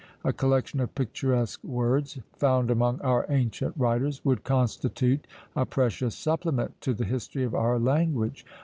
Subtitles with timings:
[0.23, 6.81] A collection of picturesque words, found among our ancient writers, would constitute a precious supplement
[6.81, 8.43] to the history of our language.